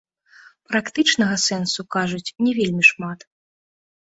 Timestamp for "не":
2.47-2.51